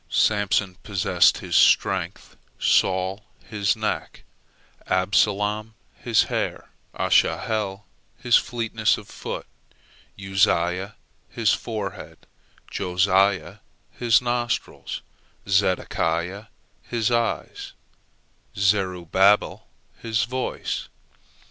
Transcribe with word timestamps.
Samson 0.09 0.77
possessed 0.81 1.37
his 1.37 1.55
strength, 1.55 2.35
Saul 2.57 3.23
his 3.47 3.75
neck, 3.75 4.23
Absalom 4.87 5.75
his 5.93 6.23
hair, 6.23 6.69
Asahel 6.95 7.85
his 8.17 8.35
fleetness 8.35 8.97
of 8.97 9.07
foot, 9.07 9.45
Uzziah 10.19 10.95
his 11.29 11.53
forehead, 11.53 12.25
Josiah 12.71 13.57
his 13.91 14.23
nostrils, 14.23 15.03
Zedekiah 15.47 16.45
his 16.81 17.11
eyes, 17.11 17.73
and 18.55 18.63
Zerubbabel 18.63 19.67
his 19.99 20.23
voice. 20.23 20.87